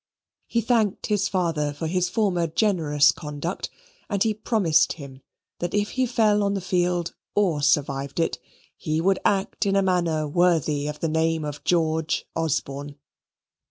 [0.47, 3.69] He thanked his father for his former generous conduct;
[4.09, 5.21] and he promised him
[5.59, 8.39] that if he fell on the field or survived it,
[8.75, 12.95] he would act in a manner worthy of the name of George Osborne.